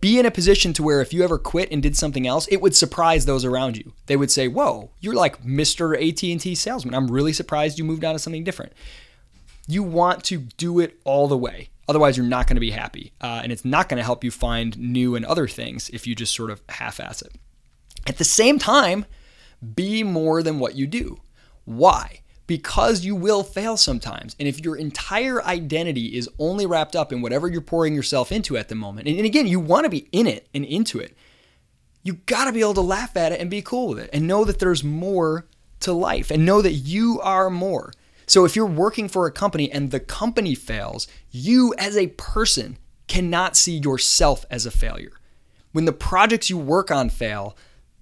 be 0.00 0.18
in 0.18 0.26
a 0.26 0.30
position 0.30 0.72
to 0.74 0.82
where 0.82 1.00
if 1.00 1.12
you 1.12 1.24
ever 1.24 1.38
quit 1.38 1.70
and 1.70 1.82
did 1.82 1.96
something 1.96 2.26
else, 2.26 2.46
it 2.48 2.60
would 2.60 2.76
surprise 2.76 3.24
those 3.24 3.44
around 3.44 3.76
you. 3.76 3.92
They 4.06 4.16
would 4.16 4.30
say, 4.30 4.48
"Whoa, 4.48 4.90
you're 5.00 5.14
like 5.14 5.42
Mr. 5.44 5.96
AT&T 5.96 6.54
salesman. 6.54 6.94
I'm 6.94 7.10
really 7.10 7.32
surprised 7.32 7.78
you 7.78 7.84
moved 7.84 8.04
on 8.04 8.14
to 8.14 8.18
something 8.18 8.44
different." 8.44 8.72
You 9.66 9.82
want 9.82 10.24
to 10.24 10.38
do 10.56 10.78
it 10.80 10.98
all 11.04 11.28
the 11.28 11.36
way. 11.36 11.68
Otherwise, 11.88 12.16
you're 12.16 12.26
not 12.26 12.46
going 12.46 12.56
to 12.56 12.60
be 12.60 12.70
happy, 12.70 13.12
uh, 13.20 13.40
and 13.42 13.50
it's 13.50 13.64
not 13.64 13.88
going 13.88 13.98
to 13.98 14.04
help 14.04 14.22
you 14.22 14.30
find 14.30 14.78
new 14.78 15.14
and 15.14 15.24
other 15.24 15.48
things 15.48 15.88
if 15.90 16.06
you 16.06 16.14
just 16.14 16.34
sort 16.34 16.50
of 16.50 16.60
half-ass 16.68 17.22
it. 17.22 17.32
At 18.06 18.18
the 18.18 18.24
same 18.24 18.58
time, 18.58 19.06
be 19.74 20.02
more 20.02 20.42
than 20.42 20.58
what 20.58 20.74
you 20.74 20.86
do. 20.86 21.20
Why? 21.64 22.20
Because 22.48 23.04
you 23.04 23.14
will 23.14 23.44
fail 23.44 23.76
sometimes. 23.76 24.34
And 24.40 24.48
if 24.48 24.64
your 24.64 24.74
entire 24.74 25.44
identity 25.44 26.16
is 26.16 26.28
only 26.40 26.66
wrapped 26.66 26.96
up 26.96 27.12
in 27.12 27.20
whatever 27.20 27.46
you're 27.46 27.60
pouring 27.60 27.94
yourself 27.94 28.32
into 28.32 28.56
at 28.56 28.68
the 28.68 28.74
moment, 28.74 29.06
and, 29.06 29.20
again, 29.20 29.46
you 29.46 29.60
want 29.60 29.84
to 29.84 29.90
be 29.90 30.08
in 30.10 30.26
it 30.26 30.48
and 30.52 30.64
into 30.64 30.98
it, 30.98 31.16
you 32.02 32.14
got 32.14 32.46
to 32.46 32.52
be 32.52 32.60
able 32.60 32.74
to 32.74 32.80
laugh 32.80 33.16
at 33.16 33.32
it 33.32 33.40
and 33.40 33.50
be 33.50 33.62
cool 33.62 33.88
with 33.88 33.98
it 33.98 34.10
and 34.12 34.26
know 34.26 34.44
that 34.44 34.58
there's 34.58 34.82
more 34.82 35.46
to 35.80 35.92
life 35.92 36.30
and 36.30 36.46
know 36.46 36.62
that 36.62 36.72
you 36.72 37.20
are 37.22 37.50
more. 37.50 37.92
So 38.26 38.44
if 38.44 38.56
you're 38.56 38.66
working 38.66 39.08
for 39.08 39.26
a 39.26 39.32
company 39.32 39.70
and 39.70 39.90
the 39.90 40.00
company 40.00 40.54
fails, 40.54 41.06
you 41.30 41.74
as 41.76 41.96
a 41.96 42.08
person 42.08 42.78
cannot 43.08 43.56
see 43.56 43.76
yourself 43.76 44.46
as 44.50 44.64
a 44.64 44.70
failure. 44.70 45.12
When 45.72 45.84
the 45.84 45.92
projects 45.92 46.48
you 46.48 46.56
work 46.56 46.90
on 46.90 47.10
fail, 47.10 47.56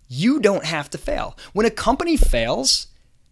you 0.09 0.39
don't 0.39 0.65
have 0.65 0.89
to 0.91 0.99
fail. 0.99 1.37
When 1.53 1.67
a 1.67 1.71
company 1.71 2.17
fails, 2.17 2.87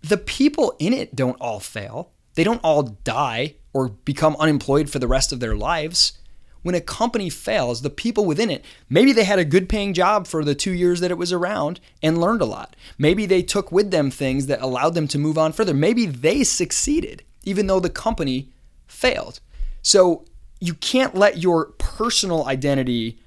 the 0.04 0.18
people 0.18 0.76
in 0.78 0.92
it 0.92 1.16
don't 1.16 1.40
all 1.40 1.60
fail. 1.60 2.10
They 2.34 2.44
don't 2.44 2.60
all 2.62 2.82
die 2.82 3.54
or 3.72 3.88
become 3.88 4.36
unemployed 4.38 4.90
for 4.90 4.98
the 4.98 5.08
rest 5.08 5.32
of 5.32 5.40
their 5.40 5.56
lives. 5.56 6.18
When 6.62 6.74
a 6.74 6.80
company 6.80 7.30
fails, 7.30 7.82
the 7.82 7.90
people 7.90 8.24
within 8.24 8.50
it, 8.50 8.64
maybe 8.88 9.12
they 9.12 9.24
had 9.24 9.38
a 9.38 9.44
good 9.44 9.68
paying 9.68 9.94
job 9.94 10.26
for 10.26 10.44
the 10.44 10.54
two 10.54 10.72
years 10.72 11.00
that 11.00 11.10
it 11.10 11.18
was 11.18 11.32
around 11.32 11.80
and 12.02 12.20
learned 12.20 12.42
a 12.42 12.46
lot. 12.46 12.76
Maybe 12.98 13.26
they 13.26 13.42
took 13.42 13.72
with 13.72 13.90
them 13.90 14.10
things 14.10 14.46
that 14.46 14.60
allowed 14.62 14.94
them 14.94 15.08
to 15.08 15.18
move 15.18 15.38
on 15.38 15.52
further. 15.52 15.74
Maybe 15.74 16.06
they 16.06 16.44
succeeded, 16.44 17.22
even 17.42 17.66
though 17.66 17.80
the 17.80 17.90
company 17.90 18.48
failed. 18.86 19.40
So 19.82 20.24
you 20.60 20.74
can't 20.74 21.14
let 21.14 21.38
your 21.38 21.66
personal 21.78 22.46
identity 22.46 23.18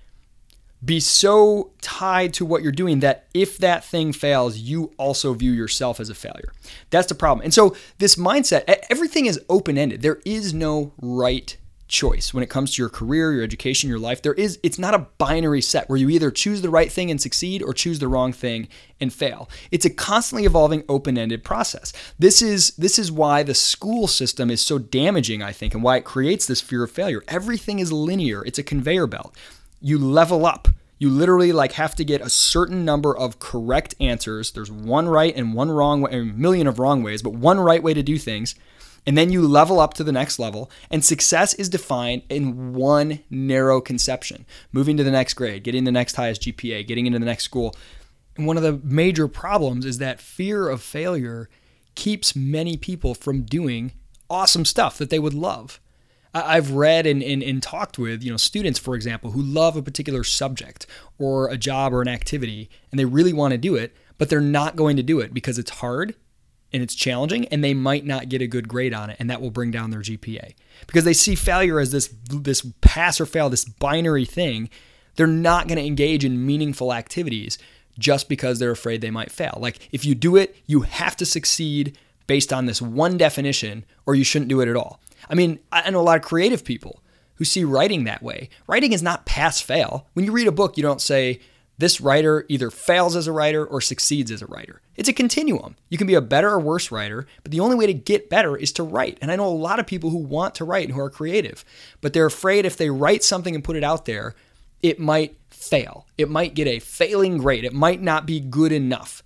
be 0.84 1.00
so 1.00 1.72
tied 1.82 2.34
to 2.36 2.46
what 2.46 2.62
you're 2.62 2.72
doing 2.72 3.00
that 3.00 3.28
if 3.34 3.58
that 3.58 3.84
thing 3.84 4.14
fails, 4.14 4.58
you 4.58 4.92
also 4.98 5.34
view 5.34 5.52
yourself 5.52 6.00
as 6.00 6.10
a 6.10 6.16
failure. 6.16 6.54
That's 6.90 7.08
the 7.08 7.16
problem. 7.16 7.44
And 7.44 7.54
so, 7.54 7.76
this 7.98 8.16
mindset, 8.16 8.64
everything 8.90 9.26
is 9.26 9.40
open 9.50 9.78
ended. 9.78 10.02
There 10.02 10.22
is 10.26 10.54
no 10.54 10.94
right 11.02 11.56
choice 11.88 12.34
when 12.34 12.44
it 12.44 12.50
comes 12.50 12.74
to 12.74 12.82
your 12.82 12.90
career, 12.90 13.34
your 13.34 13.44
education, 13.44 13.90
your 13.90 14.00
life. 14.00 14.22
There 14.22 14.34
is 14.34 14.60
it's 14.62 14.80
not 14.80 14.94
a 14.94 15.08
binary 15.18 15.62
set 15.62 15.90
where 15.90 15.98
you 15.98 16.10
either 16.10 16.32
choose 16.32 16.62
the 16.62 16.70
right 16.70 16.92
thing 16.92 17.10
and 17.10 17.22
succeed 17.22 17.64
or 17.64 17.74
choose 17.74 18.00
the 18.00 18.08
wrong 18.08 18.34
thing 18.34 18.68
and 19.00 19.12
fail. 19.14 19.50
It's 19.72 19.86
a 19.86 19.90
constantly 19.90 20.46
evolving 20.46 20.84
open-ended 20.90 21.44
process. 21.44 21.94
This 22.20 22.42
is 22.42 22.72
this 22.72 23.00
is 23.00 23.12
why 23.12 23.44
the 23.44 23.54
school 23.54 24.08
system 24.08 24.50
is 24.50 24.62
so 24.62 24.78
damaging, 24.78 25.42
I 25.42 25.52
think, 25.52 25.74
and 25.74 25.84
why 25.84 25.98
it 25.98 26.06
creates 26.06 26.46
this 26.46 26.62
fear 26.62 26.84
of 26.84 26.92
failure. 26.92 27.24
Everything 27.28 27.80
is 27.80 27.92
linear. 27.92 28.44
It's 28.46 28.60
a 28.60 28.64
conveyor 28.64 29.08
belt 29.08 29.36
you 29.80 29.98
level 29.98 30.46
up. 30.46 30.68
You 31.00 31.10
literally 31.10 31.52
like 31.52 31.74
have 31.74 31.96
to 31.96 32.06
get 32.06 32.22
a 32.22 32.30
certain 32.30 32.84
number 32.84 33.16
of 33.16 33.40
correct 33.40 33.94
answers. 34.00 34.52
There's 34.52 34.72
one 34.72 35.08
right 35.08 35.36
and 35.36 35.54
one 35.54 35.70
wrong 35.70 36.02
way, 36.02 36.12
a 36.12 36.24
million 36.24 36.66
of 36.66 36.80
wrong 36.80 37.04
ways, 37.04 37.22
but 37.22 37.34
one 37.34 37.60
right 37.60 37.84
way 37.84 37.94
to 37.94 38.02
do 38.02 38.18
things. 38.18 38.56
And 39.06 39.18
then 39.18 39.32
you 39.32 39.48
level 39.48 39.80
up 39.80 39.94
to 39.96 40.04
the 40.04 40.12
next 40.12 40.38
level, 40.38 40.70
and 40.92 41.06
success 41.06 41.54
is 41.54 41.70
defined 41.70 42.24
in 42.30 42.74
one 42.74 43.20
narrow 43.30 43.80
conception 43.80 44.46
moving 44.74 44.98
to 44.98 45.04
the 45.04 45.12
next 45.12 45.36
grade, 45.36 45.64
getting 45.64 45.86
the 45.86 45.94
next 45.94 46.16
highest 46.16 46.42
GPA, 46.42 46.86
getting 46.86 47.06
into 47.06 47.20
the 47.20 47.26
next 47.26 47.46
school. 47.46 47.74
And 48.36 48.46
one 48.46 48.58
of 48.58 48.64
the 48.64 48.82
major 48.84 49.30
problems 49.30 49.86
is 49.86 50.00
that 50.00 50.20
fear 50.20 50.68
of 50.68 50.82
failure 50.82 51.50
keeps 51.96 52.36
many 52.36 52.76
people 52.76 53.16
from 53.16 53.44
doing 53.44 53.94
awesome 54.30 54.66
stuff 54.66 54.98
that 54.98 55.10
they 55.10 55.20
would 55.20 55.34
love. 55.34 55.80
I've 56.46 56.72
read 56.72 57.06
and, 57.06 57.24
and, 57.24 57.42
and, 57.42 57.64
talked 57.64 57.98
with, 57.98 58.24
you 58.24 58.32
know, 58.32 58.38
students, 58.38 58.80
for 58.80 58.96
example, 58.96 59.32
who 59.32 59.42
love 59.42 59.76
a 59.76 59.82
particular 59.82 60.24
subject 60.24 60.86
or 61.18 61.50
a 61.50 61.58
job 61.58 61.94
or 61.94 62.02
an 62.02 62.08
activity, 62.08 62.70
and 62.92 63.00
they 63.00 63.06
really 63.06 63.34
want 63.34 63.54
to 63.54 63.58
do 63.58 63.76
it, 63.76 63.96
but 64.18 64.30
they're 64.30 64.42
not 64.42 64.76
going 64.76 64.98
to 64.98 65.04
do 65.04 65.20
it 65.20 65.34
because 65.34 65.58
it's 65.58 65.72
hard 65.72 66.16
and 66.74 66.84
it's 66.84 66.96
challenging 66.96 67.48
and 67.48 67.64
they 67.64 67.74
might 67.74 68.06
not 68.06 68.30
get 68.30 68.42
a 68.42 68.48
good 68.48 68.68
grade 68.68 68.94
on 68.94 69.10
it 69.10 69.18
and 69.20 69.30
that 69.30 69.42
will 69.42 69.52
bring 69.52 69.72
down 69.72 69.90
their 69.90 70.02
GPA 70.02 70.54
because 70.86 71.06
they 71.06 71.14
see 71.14 71.36
failure 71.36 71.80
as 71.80 71.92
this 71.92 72.14
this 72.30 72.66
pass 72.82 73.22
or 73.22 73.26
fail 73.26 73.50
this 73.50 73.66
binary 73.66 74.26
thing 74.26 74.70
they're 75.16 75.28
not 75.28 75.68
going 75.68 75.78
to 75.78 75.86
engage 75.86 76.24
in 76.24 76.46
meaningful 76.46 76.94
activities 76.94 77.58
just 77.98 78.30
because 78.30 78.60
they're 78.60 78.70
afraid 78.70 79.02
they 79.02 79.10
might 79.10 79.32
fail. 79.32 79.58
Like 79.60 79.90
if 79.92 80.06
you 80.06 80.14
do 80.14 80.36
it 80.36 80.56
you 80.66 80.82
have 80.82 81.16
to 81.18 81.26
succeed 81.26 81.98
based 82.28 82.52
on 82.52 82.66
this 82.66 82.82
one 82.82 83.18
definition 83.18 83.86
or 84.06 84.16
you 84.16 84.24
shouldn't 84.24 84.50
do 84.50 84.62
it 84.62 84.68
at 84.68 84.76
all 84.76 85.00
i 85.30 85.36
mean 85.36 85.60
i 85.72 85.90
know 85.90 86.00
a 86.00 86.02
lot 86.02 86.18
of 86.18 86.24
creative 86.24 86.64
people 86.64 87.02
who 87.36 87.46
see 87.46 87.64
writing 87.64 88.04
that 88.04 88.24
way 88.24 88.50
writing 88.68 88.94
is 88.94 89.04
not 89.04 89.26
pass 89.26 89.62
fail 89.62 90.08
when 90.14 90.26
you 90.26 90.32
read 90.32 90.48
a 90.48 90.52
book 90.52 90.78
you 90.78 90.84
don't 90.84 91.02
say 91.02 91.40
this 91.78 92.02
writer 92.02 92.46
either 92.50 92.72
fails 92.72 93.16
as 93.16 93.28
a 93.28 93.32
writer 93.32 93.66
or 93.66 93.82
succeeds 93.82 94.32
as 94.32 94.42
a 94.42 94.48
writer. 94.48 94.82
It's 94.96 95.10
a 95.10 95.14
continuum. 95.14 95.76
You 95.90 95.98
can 95.98 96.08
be 96.08 96.16
a 96.16 96.22
better 96.22 96.50
or 96.50 96.60
worse 96.60 96.92
writer, 96.92 97.28
but 97.44 97.52
the 97.52 97.60
only 97.60 97.76
way 97.76 97.86
to 97.86 97.94
get 97.94 98.30
better 98.30 98.58
is 98.58 98.72
to 98.74 98.84
write. 98.84 99.20
And 99.22 99.32
I 99.32 99.36
know 99.36 99.48
a 99.48 99.50
lot 99.50 99.80
of 99.80 99.86
people 99.86 100.10
who 100.10 100.18
want 100.18 100.56
to 100.56 100.66
write 100.66 100.88
and 100.88 100.96
who 100.96 101.02
are 101.02 101.10
creative, 101.10 101.64
but 102.02 102.14
they're 102.14 102.26
afraid 102.26 102.66
if 102.66 102.78
they 102.78 102.90
write 102.90 103.24
something 103.24 103.54
and 103.54 103.64
put 103.64 103.76
it 103.76 103.84
out 103.84 104.06
there, 104.06 104.34
it 104.82 105.00
might 105.00 105.38
fail. 105.50 106.08
It 106.18 106.30
might 106.30 106.56
get 106.56 106.68
a 106.68 106.80
failing 106.80 107.38
grade. 107.38 107.64
It 107.64 107.74
might 107.74 108.02
not 108.02 108.26
be 108.26 108.40
good 108.40 108.72
enough. 108.72 109.22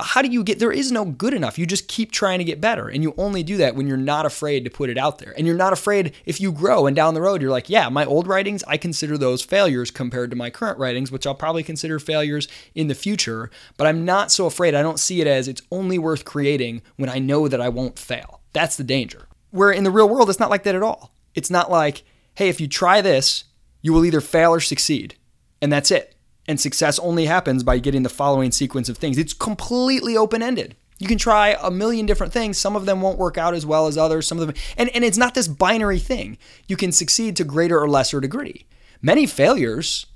But 0.00 0.06
how 0.06 0.22
do 0.22 0.28
you 0.28 0.42
get 0.42 0.58
there 0.58 0.72
is 0.72 0.90
no 0.90 1.04
good 1.04 1.34
enough. 1.34 1.58
You 1.58 1.66
just 1.66 1.86
keep 1.86 2.10
trying 2.10 2.38
to 2.38 2.44
get 2.44 2.58
better. 2.58 2.88
And 2.88 3.02
you 3.02 3.12
only 3.18 3.42
do 3.42 3.58
that 3.58 3.76
when 3.76 3.86
you're 3.86 3.98
not 3.98 4.24
afraid 4.24 4.64
to 4.64 4.70
put 4.70 4.88
it 4.88 4.96
out 4.96 5.18
there. 5.18 5.34
And 5.36 5.46
you're 5.46 5.54
not 5.54 5.74
afraid 5.74 6.14
if 6.24 6.40
you 6.40 6.52
grow 6.52 6.86
and 6.86 6.96
down 6.96 7.12
the 7.12 7.20
road 7.20 7.42
you're 7.42 7.50
like, 7.50 7.68
yeah, 7.68 7.90
my 7.90 8.06
old 8.06 8.26
writings, 8.26 8.64
I 8.66 8.78
consider 8.78 9.18
those 9.18 9.42
failures 9.42 9.90
compared 9.90 10.30
to 10.30 10.36
my 10.36 10.48
current 10.48 10.78
writings, 10.78 11.12
which 11.12 11.26
I'll 11.26 11.34
probably 11.34 11.62
consider 11.62 11.98
failures 11.98 12.48
in 12.74 12.88
the 12.88 12.94
future. 12.94 13.50
But 13.76 13.88
I'm 13.88 14.06
not 14.06 14.32
so 14.32 14.46
afraid. 14.46 14.74
I 14.74 14.80
don't 14.80 14.98
see 14.98 15.20
it 15.20 15.26
as 15.26 15.48
it's 15.48 15.60
only 15.70 15.98
worth 15.98 16.24
creating 16.24 16.80
when 16.96 17.10
I 17.10 17.18
know 17.18 17.46
that 17.46 17.60
I 17.60 17.68
won't 17.68 17.98
fail. 17.98 18.40
That's 18.54 18.78
the 18.78 18.84
danger. 18.84 19.28
Where 19.50 19.70
in 19.70 19.84
the 19.84 19.90
real 19.90 20.08
world, 20.08 20.30
it's 20.30 20.40
not 20.40 20.48
like 20.48 20.62
that 20.62 20.74
at 20.74 20.82
all. 20.82 21.12
It's 21.34 21.50
not 21.50 21.70
like, 21.70 22.04
hey, 22.36 22.48
if 22.48 22.58
you 22.58 22.68
try 22.68 23.02
this, 23.02 23.44
you 23.82 23.92
will 23.92 24.06
either 24.06 24.22
fail 24.22 24.54
or 24.54 24.60
succeed. 24.60 25.16
And 25.60 25.70
that's 25.70 25.90
it. 25.90 26.14
And 26.50 26.58
success 26.58 26.98
only 26.98 27.26
happens 27.26 27.62
by 27.62 27.78
getting 27.78 28.02
the 28.02 28.08
following 28.08 28.50
sequence 28.50 28.88
of 28.88 28.98
things. 28.98 29.18
It's 29.18 29.32
completely 29.32 30.16
open 30.16 30.42
ended. 30.42 30.74
You 30.98 31.06
can 31.06 31.16
try 31.16 31.56
a 31.62 31.70
million 31.70 32.06
different 32.06 32.32
things. 32.32 32.58
Some 32.58 32.74
of 32.74 32.86
them 32.86 33.00
won't 33.00 33.20
work 33.20 33.38
out 33.38 33.54
as 33.54 33.64
well 33.64 33.86
as 33.86 33.96
others. 33.96 34.26
Some 34.26 34.40
of 34.40 34.48
them, 34.48 34.56
and, 34.76 34.90
and 34.90 35.04
it's 35.04 35.16
not 35.16 35.34
this 35.34 35.46
binary 35.46 36.00
thing. 36.00 36.38
You 36.66 36.76
can 36.76 36.90
succeed 36.90 37.36
to 37.36 37.44
greater 37.44 37.78
or 37.78 37.88
lesser 37.88 38.20
degree. 38.20 38.66
Many 39.00 39.26
failures, 39.26 40.06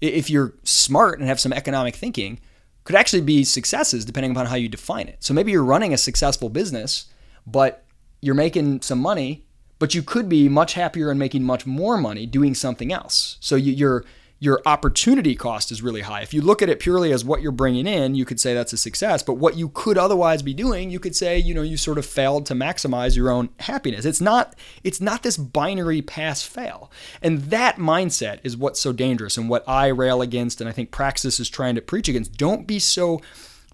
if 0.00 0.30
you're 0.30 0.54
smart 0.64 1.18
and 1.18 1.28
have 1.28 1.38
some 1.38 1.52
economic 1.52 1.94
thinking, 1.94 2.40
could 2.84 2.96
actually 2.96 3.20
be 3.20 3.44
successes 3.44 4.06
depending 4.06 4.30
upon 4.30 4.46
how 4.46 4.56
you 4.56 4.70
define 4.70 5.08
it. 5.08 5.22
So 5.22 5.34
maybe 5.34 5.52
you're 5.52 5.62
running 5.62 5.92
a 5.92 5.98
successful 5.98 6.48
business, 6.48 7.08
but 7.46 7.84
you're 8.22 8.34
making 8.34 8.80
some 8.80 8.98
money, 8.98 9.44
but 9.78 9.94
you 9.94 10.02
could 10.02 10.30
be 10.30 10.48
much 10.48 10.72
happier 10.72 11.10
and 11.10 11.18
making 11.18 11.44
much 11.44 11.66
more 11.66 11.98
money 11.98 12.24
doing 12.24 12.54
something 12.54 12.94
else. 12.94 13.36
So 13.40 13.56
you, 13.56 13.86
are 13.86 14.06
your 14.42 14.60
opportunity 14.66 15.36
cost 15.36 15.70
is 15.70 15.82
really 15.82 16.00
high. 16.00 16.20
If 16.20 16.34
you 16.34 16.42
look 16.42 16.62
at 16.62 16.68
it 16.68 16.80
purely 16.80 17.12
as 17.12 17.24
what 17.24 17.42
you're 17.42 17.52
bringing 17.52 17.86
in, 17.86 18.16
you 18.16 18.24
could 18.24 18.40
say 18.40 18.54
that's 18.54 18.72
a 18.72 18.76
success. 18.76 19.22
But 19.22 19.34
what 19.34 19.56
you 19.56 19.68
could 19.68 19.96
otherwise 19.96 20.42
be 20.42 20.52
doing, 20.52 20.90
you 20.90 20.98
could 20.98 21.14
say, 21.14 21.38
you 21.38 21.54
know, 21.54 21.62
you 21.62 21.76
sort 21.76 21.96
of 21.96 22.04
failed 22.04 22.44
to 22.46 22.54
maximize 22.54 23.14
your 23.14 23.30
own 23.30 23.50
happiness. 23.60 24.04
It's 24.04 24.20
not 24.20 24.56
it's 24.82 25.00
not 25.00 25.22
this 25.22 25.36
binary 25.36 26.02
pass 26.02 26.42
fail. 26.42 26.90
And 27.22 27.42
that 27.50 27.76
mindset 27.76 28.40
is 28.42 28.56
what's 28.56 28.80
so 28.80 28.92
dangerous 28.92 29.36
and 29.36 29.48
what 29.48 29.62
I 29.68 29.86
rail 29.86 30.20
against 30.20 30.60
and 30.60 30.68
I 30.68 30.72
think 30.72 30.90
Praxis 30.90 31.38
is 31.38 31.48
trying 31.48 31.76
to 31.76 31.80
preach 31.80 32.08
against. 32.08 32.36
Don't 32.36 32.66
be 32.66 32.80
so 32.80 33.20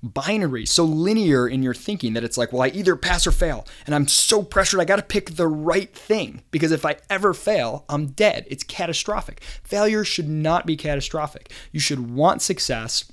binary, 0.02 0.66
so 0.66 0.84
linear 0.84 1.48
in 1.48 1.62
your 1.62 1.74
thinking 1.74 2.14
that 2.14 2.24
it's 2.24 2.38
like, 2.38 2.52
well, 2.52 2.62
I 2.62 2.68
either 2.68 2.96
pass 2.96 3.26
or 3.26 3.32
fail. 3.32 3.66
And 3.86 3.94
I'm 3.94 4.08
so 4.08 4.42
pressured, 4.42 4.80
I 4.80 4.84
got 4.84 4.96
to 4.96 5.02
pick 5.02 5.30
the 5.36 5.48
right 5.48 5.92
thing 5.94 6.42
because 6.50 6.72
if 6.72 6.84
I 6.84 6.96
ever 7.10 7.34
fail, 7.34 7.84
I'm 7.88 8.06
dead. 8.08 8.46
It's 8.48 8.64
catastrophic. 8.64 9.42
Failure 9.62 10.04
should 10.04 10.28
not 10.28 10.66
be 10.66 10.76
catastrophic. 10.76 11.52
You 11.72 11.80
should 11.80 12.10
want 12.10 12.42
success 12.42 13.10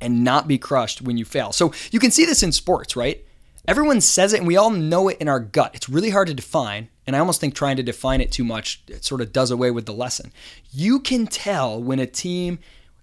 and 0.00 0.24
not 0.24 0.46
be 0.46 0.58
crushed 0.58 1.02
when 1.02 1.16
you 1.16 1.24
fail. 1.24 1.52
So 1.52 1.72
you 1.90 2.00
can 2.00 2.10
see 2.10 2.24
this 2.24 2.42
in 2.42 2.52
sports, 2.52 2.96
right? 2.96 3.24
Everyone 3.68 4.00
says 4.00 4.32
it 4.32 4.38
and 4.38 4.46
we 4.46 4.56
all 4.56 4.70
know 4.70 5.08
it 5.08 5.18
in 5.18 5.28
our 5.28 5.40
gut. 5.40 5.74
It's 5.74 5.88
really 5.88 6.10
hard 6.10 6.28
to 6.28 6.34
define. 6.34 6.88
And 7.06 7.16
I 7.16 7.18
almost 7.18 7.40
think 7.40 7.54
trying 7.54 7.76
to 7.76 7.82
define 7.82 8.20
it 8.20 8.30
too 8.30 8.44
much 8.44 8.82
it 8.88 9.04
sort 9.04 9.20
of 9.20 9.32
does 9.32 9.50
away 9.50 9.70
with 9.70 9.86
the 9.86 9.92
lesson. 9.92 10.32
You 10.70 11.00
can 11.00 11.26
tell 11.26 11.82
when 11.82 11.98
a 11.98 12.06
team 12.06 12.58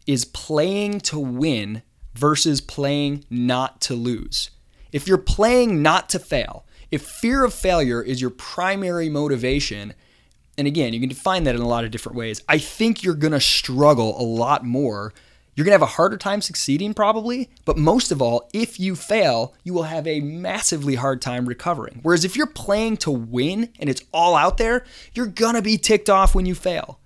is 0.05 0.25
playing 0.25 0.99
to 1.01 1.19
win 1.19 1.81
versus 2.13 2.61
playing 2.61 3.25
not 3.29 3.81
to 3.81 3.95
lose. 3.95 4.49
If 4.91 5.07
you're 5.07 5.17
playing 5.17 5.81
not 5.81 6.09
to 6.09 6.19
fail, 6.19 6.65
if 6.91 7.01
fear 7.01 7.43
of 7.43 7.53
failure 7.53 8.01
is 8.01 8.21
your 8.21 8.29
primary 8.29 9.09
motivation, 9.09 9.93
and 10.57 10.67
again, 10.67 10.93
you 10.93 10.99
can 10.99 11.09
define 11.09 11.43
that 11.45 11.55
in 11.55 11.61
a 11.61 11.67
lot 11.67 11.83
of 11.83 11.91
different 11.91 12.15
ways, 12.15 12.43
I 12.47 12.59
think 12.59 13.03
you're 13.03 13.15
going 13.15 13.33
to 13.33 13.39
struggle 13.39 14.19
a 14.21 14.23
lot 14.23 14.63
more. 14.63 15.11
You're 15.55 15.65
going 15.65 15.71
to 15.71 15.79
have 15.79 15.89
a 15.89 15.95
harder 15.95 16.17
time 16.17 16.41
succeeding, 16.41 16.93
probably, 16.93 17.49
but 17.65 17.77
most 17.77 18.11
of 18.11 18.21
all, 18.21 18.49
if 18.53 18.79
you 18.79 18.95
fail, 18.95 19.55
you 19.63 19.73
will 19.73 19.83
have 19.83 20.05
a 20.05 20.19
massively 20.19 20.95
hard 20.95 21.21
time 21.21 21.47
recovering. 21.47 21.99
Whereas 22.03 22.25
if 22.25 22.35
you're 22.35 22.45
playing 22.45 22.97
to 22.97 23.11
win 23.11 23.69
and 23.79 23.89
it's 23.89 24.03
all 24.11 24.35
out 24.35 24.57
there, 24.57 24.85
you're 25.15 25.25
going 25.25 25.55
to 25.55 25.61
be 25.63 25.77
ticked 25.77 26.09
off 26.09 26.35
when 26.35 26.45
you 26.45 26.53
fail. 26.53 26.99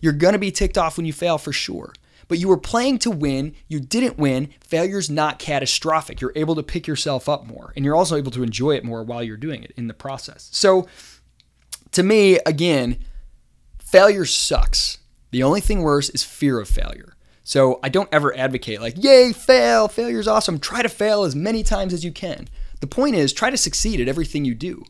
You're 0.00 0.12
going 0.12 0.32
to 0.32 0.38
be 0.40 0.50
ticked 0.50 0.76
off 0.76 0.96
when 0.96 1.06
you 1.06 1.12
fail 1.12 1.38
for 1.38 1.52
sure 1.52 1.92
but 2.32 2.38
you 2.38 2.48
were 2.48 2.56
playing 2.56 2.98
to 2.98 3.10
win. 3.10 3.54
You 3.68 3.78
didn't 3.78 4.16
win. 4.16 4.54
Failure's 4.62 5.10
not 5.10 5.38
catastrophic. 5.38 6.18
You're 6.18 6.32
able 6.34 6.54
to 6.54 6.62
pick 6.62 6.86
yourself 6.86 7.28
up 7.28 7.46
more, 7.46 7.74
and 7.76 7.84
you're 7.84 7.94
also 7.94 8.16
able 8.16 8.30
to 8.30 8.42
enjoy 8.42 8.70
it 8.70 8.84
more 8.84 9.02
while 9.02 9.22
you're 9.22 9.36
doing 9.36 9.62
it 9.62 9.74
in 9.76 9.86
the 9.86 9.92
process. 9.92 10.48
So, 10.50 10.88
to 11.90 12.02
me, 12.02 12.38
again, 12.46 12.96
failure 13.84 14.24
sucks. 14.24 14.96
The 15.30 15.42
only 15.42 15.60
thing 15.60 15.82
worse 15.82 16.08
is 16.08 16.24
fear 16.24 16.58
of 16.58 16.70
failure. 16.70 17.16
So, 17.44 17.78
I 17.82 17.90
don't 17.90 18.08
ever 18.10 18.34
advocate, 18.34 18.80
like, 18.80 18.94
yay, 18.96 19.34
fail, 19.34 19.86
failure's 19.86 20.26
awesome. 20.26 20.58
Try 20.58 20.80
to 20.80 20.88
fail 20.88 21.24
as 21.24 21.36
many 21.36 21.62
times 21.62 21.92
as 21.92 22.02
you 22.02 22.12
can. 22.12 22.48
The 22.80 22.86
point 22.86 23.14
is, 23.14 23.34
try 23.34 23.50
to 23.50 23.58
succeed 23.58 24.00
at 24.00 24.08
everything 24.08 24.46
you 24.46 24.54
do. 24.54 24.84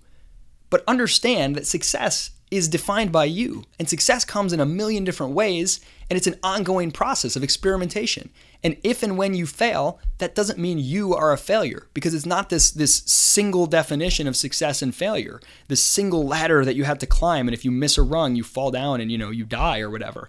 But 0.70 0.84
understand 0.86 1.56
that 1.56 1.66
success 1.66 2.30
is 2.52 2.68
defined 2.68 3.10
by 3.10 3.24
you. 3.24 3.64
And 3.78 3.88
success 3.88 4.26
comes 4.26 4.52
in 4.52 4.60
a 4.60 4.66
million 4.66 5.04
different 5.04 5.32
ways, 5.32 5.80
and 6.10 6.18
it's 6.18 6.26
an 6.26 6.38
ongoing 6.42 6.90
process 6.90 7.34
of 7.34 7.42
experimentation. 7.42 8.30
And 8.62 8.76
if 8.84 9.02
and 9.02 9.16
when 9.16 9.32
you 9.32 9.46
fail, 9.46 9.98
that 10.18 10.34
doesn't 10.34 10.58
mean 10.58 10.78
you 10.78 11.14
are 11.14 11.32
a 11.32 11.38
failure 11.38 11.88
because 11.94 12.12
it's 12.12 12.26
not 12.26 12.50
this, 12.50 12.70
this 12.70 12.96
single 13.06 13.66
definition 13.66 14.28
of 14.28 14.36
success 14.36 14.82
and 14.82 14.94
failure, 14.94 15.40
this 15.68 15.82
single 15.82 16.26
ladder 16.26 16.62
that 16.62 16.76
you 16.76 16.84
have 16.84 16.98
to 16.98 17.06
climb. 17.06 17.48
And 17.48 17.54
if 17.54 17.64
you 17.64 17.70
miss 17.70 17.96
a 17.96 18.02
rung, 18.02 18.36
you 18.36 18.44
fall 18.44 18.70
down 18.70 19.00
and 19.00 19.10
you 19.10 19.16
know 19.16 19.30
you 19.30 19.46
die 19.46 19.80
or 19.80 19.88
whatever. 19.88 20.28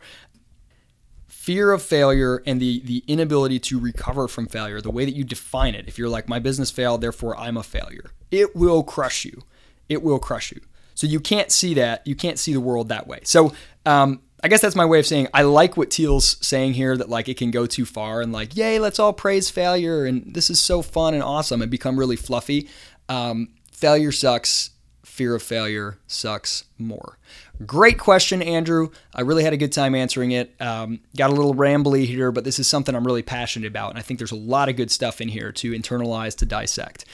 Fear 1.28 1.74
of 1.74 1.84
failure 1.84 2.42
and 2.46 2.62
the, 2.62 2.80
the 2.86 3.04
inability 3.06 3.60
to 3.60 3.78
recover 3.78 4.30
from 4.30 4.48
failure, 4.48 4.80
the 4.80 4.90
way 4.90 5.04
that 5.04 5.12
you 5.12 5.26
define 5.26 5.76
it, 5.76 5.90
if 5.90 5.98
you're 5.98 6.08
like, 6.08 6.30
my 6.30 6.40
business 6.40 6.72
failed, 6.72 7.02
therefore 7.02 7.38
I'm 7.38 7.58
a 7.58 7.64
failure, 7.64 8.12
it 8.32 8.56
will 8.56 8.82
crush 8.82 9.26
you. 9.26 9.42
It 9.90 10.02
will 10.02 10.20
crush 10.20 10.54
you. 10.54 10.62
So 10.96 11.08
you 11.08 11.20
can't 11.20 11.52
see 11.52 11.74
that. 11.76 12.06
You 12.06 12.16
can't 12.16 12.40
see 12.40 12.54
the 12.54 12.60
world 12.60 12.90
that 12.90 13.08
way. 13.08 13.20
So 13.24 13.54
um, 13.86 14.22
I 14.44 14.48
guess 14.48 14.62
that's 14.62 14.76
my 14.76 14.86
way 14.86 15.00
of 15.00 15.06
saying 15.06 15.28
I 15.34 15.44
like 15.44 15.78
what 15.78 15.94
Thiel's 15.94 16.38
saying 16.46 16.74
here 16.74 16.98
that 16.98 17.10
like 17.10 17.30
it 17.30 17.38
can 17.38 17.52
go 17.52 17.66
too 17.66 17.86
far 17.86 18.22
and 18.22 18.32
like, 18.32 18.56
yay, 18.56 18.80
let's 18.80 19.00
all 19.00 19.14
praise 19.14 19.50
failure 19.50 20.06
and 20.06 20.34
this 20.34 20.50
is 20.50 20.60
so 20.60 20.82
fun 20.82 21.14
and 21.14 21.24
awesome 21.24 21.62
and 21.62 21.72
become 21.72 21.98
really 21.98 22.16
fluffy. 22.16 22.70
Um, 23.10 23.50
failure 23.72 24.12
sucks. 24.12 24.72
Fear 25.04 25.36
of 25.36 25.44
failure 25.44 26.00
sucks 26.08 26.64
more. 26.80 27.20
Great 27.68 28.00
question, 28.00 28.42
Andrew. 28.42 28.90
I 29.14 29.22
really 29.22 29.44
had 29.44 29.54
a 29.54 29.58
good 29.58 29.72
time 29.72 29.94
answering 29.94 30.32
it. 30.32 30.56
Um, 30.60 31.02
got 31.16 31.30
a 31.30 31.34
little 31.34 31.54
rambly 31.54 32.08
here, 32.08 32.32
but 32.32 32.44
this 32.44 32.58
is 32.58 32.68
something 32.68 32.96
I'm 32.96 33.06
really 33.06 33.22
passionate 33.22 33.68
about, 33.68 33.92
and 33.92 34.00
I 34.00 34.02
think 34.02 34.18
there's 34.18 34.32
a 34.32 34.36
lot 34.36 34.70
of 34.70 34.76
good 34.76 34.90
stuff 34.90 35.22
in 35.22 35.28
here 35.28 35.52
to 35.52 35.72
internalize, 35.72 36.36
to 36.38 36.48
dissect. 36.48 37.06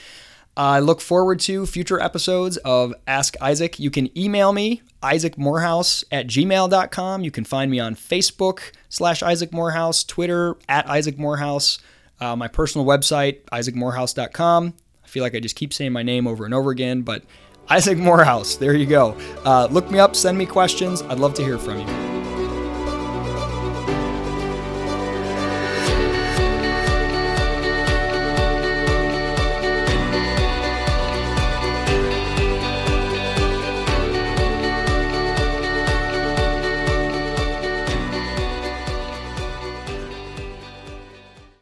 I 0.60 0.80
look 0.80 1.00
forward 1.00 1.40
to 1.40 1.64
future 1.64 1.98
episodes 1.98 2.58
of 2.58 2.92
Ask 3.06 3.34
Isaac. 3.40 3.80
You 3.80 3.90
can 3.90 4.16
email 4.16 4.52
me, 4.52 4.82
isaacmorehouse 5.02 6.04
at 6.12 6.26
gmail.com. 6.26 7.24
You 7.24 7.30
can 7.30 7.44
find 7.44 7.70
me 7.70 7.80
on 7.80 7.94
Facebook 7.94 8.72
slash 8.90 9.22
Isaac 9.22 9.54
Morehouse, 9.54 10.04
Twitter 10.04 10.58
at 10.68 10.86
Isaac 10.86 11.16
Morehouse, 11.16 11.78
uh, 12.20 12.36
my 12.36 12.46
personal 12.46 12.86
website, 12.86 13.40
isaacmorehouse.com. 13.44 14.74
I 15.02 15.08
feel 15.08 15.22
like 15.22 15.34
I 15.34 15.40
just 15.40 15.56
keep 15.56 15.72
saying 15.72 15.94
my 15.94 16.02
name 16.02 16.26
over 16.26 16.44
and 16.44 16.52
over 16.52 16.70
again, 16.70 17.00
but 17.00 17.24
Isaac 17.70 17.96
Morehouse, 17.96 18.56
there 18.56 18.74
you 18.74 18.84
go. 18.84 19.16
Uh, 19.46 19.66
look 19.70 19.90
me 19.90 19.98
up, 19.98 20.14
send 20.14 20.36
me 20.36 20.44
questions. 20.44 21.00
I'd 21.00 21.20
love 21.20 21.32
to 21.34 21.42
hear 21.42 21.56
from 21.56 21.78
you. 21.78 22.09